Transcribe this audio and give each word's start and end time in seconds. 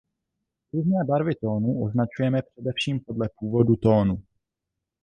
Různé 0.73 1.03
barvy 1.03 1.35
tónů 1.35 1.83
označujeme 1.83 2.41
především 2.41 2.99
podle 2.99 3.29
původu 3.39 3.75
tónů. 3.75 4.23